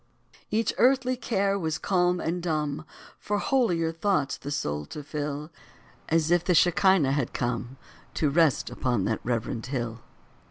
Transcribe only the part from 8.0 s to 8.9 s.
To rest